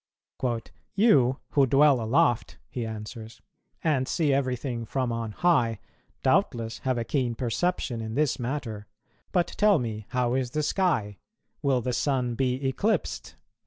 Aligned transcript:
"You, 0.95 1.37
who 1.51 1.67
dwell 1.67 2.01
aloft," 2.01 2.57
he 2.71 2.87
answers, 2.87 3.39
"and 3.83 4.07
see 4.07 4.33
everything 4.33 4.83
from 4.83 5.11
on 5.11 5.31
high, 5.31 5.79
doubtless 6.23 6.79
have 6.79 6.97
a 6.97 7.03
keen 7.03 7.35
perception 7.35 8.01
in 8.01 8.15
this 8.15 8.39
matter; 8.39 8.87
but 9.31 9.45
tell 9.45 9.77
me, 9.77 10.07
how 10.09 10.33
is 10.33 10.49
the 10.49 10.63
sky? 10.63 11.19
will 11.61 11.81
the 11.81 11.93
Sun 11.93 12.33
be 12.33 12.67
eclipsed? 12.67 13.35